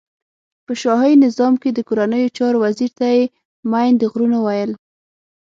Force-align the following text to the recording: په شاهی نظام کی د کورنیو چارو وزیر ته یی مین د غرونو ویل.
په 0.65 0.73
شاهی 0.81 1.13
نظام 1.25 1.53
کی 1.61 1.69
د 1.73 1.79
کورنیو 1.87 2.33
چارو 2.37 2.57
وزیر 2.65 2.91
ته 2.99 3.05
یی 3.13 3.21
مین 3.71 3.91
د 3.97 4.03
غرونو 4.11 4.37
ویل. 4.45 4.71